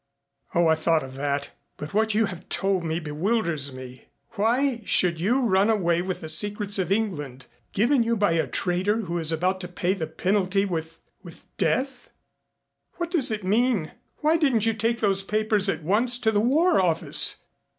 [0.55, 4.05] "Oh, I thought of that but what you have told me bewilders me.
[4.31, 9.19] Why should you run away with secrets of England given you by a traitor who
[9.19, 12.09] is about to pay the penalty with with death?
[12.93, 13.91] What does it mean?
[14.21, 17.35] Why didn't you take those papers at once to the War Office?